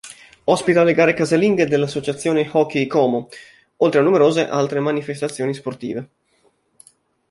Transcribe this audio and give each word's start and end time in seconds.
Ospita 0.55 0.83
le 0.83 0.95
gare 0.95 1.13
casalinghe 1.13 1.67
dell'Associazione 1.67 2.49
Hockey 2.51 2.87
Como, 2.87 3.29
oltre 3.77 3.99
a 3.99 4.03
numerose 4.03 4.47
altre 4.49 4.79
manifestazioni 4.79 5.53
sportive. 5.53 6.09